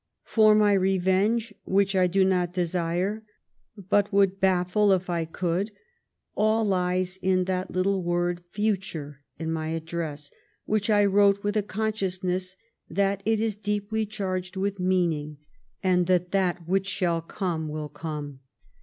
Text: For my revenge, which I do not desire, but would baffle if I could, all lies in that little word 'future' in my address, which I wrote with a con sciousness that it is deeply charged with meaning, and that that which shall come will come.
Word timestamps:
For 0.23 0.55
my 0.55 0.73
revenge, 0.73 1.53
which 1.63 1.95
I 1.95 2.07
do 2.07 2.25
not 2.25 2.53
desire, 2.53 3.23
but 3.77 4.11
would 4.11 4.39
baffle 4.39 4.91
if 4.93 5.11
I 5.11 5.25
could, 5.25 5.69
all 6.33 6.65
lies 6.65 7.17
in 7.21 7.43
that 7.43 7.69
little 7.69 8.01
word 8.01 8.41
'future' 8.49 9.21
in 9.37 9.51
my 9.51 9.67
address, 9.67 10.31
which 10.65 10.89
I 10.89 11.05
wrote 11.05 11.43
with 11.43 11.55
a 11.55 11.61
con 11.61 11.91
sciousness 11.91 12.55
that 12.89 13.21
it 13.27 13.39
is 13.39 13.55
deeply 13.55 14.07
charged 14.07 14.55
with 14.55 14.79
meaning, 14.79 15.37
and 15.83 16.07
that 16.07 16.31
that 16.31 16.67
which 16.67 16.87
shall 16.89 17.21
come 17.21 17.67
will 17.69 17.87
come. 17.89 18.39